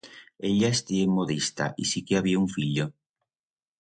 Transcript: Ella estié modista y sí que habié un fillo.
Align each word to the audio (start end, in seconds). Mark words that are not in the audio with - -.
Ella 0.51 0.69
estié 0.75 1.03
modista 1.17 1.67
y 1.77 1.85
sí 1.91 2.01
que 2.09 2.17
habié 2.21 2.35
un 2.47 2.51
fillo. 2.57 2.89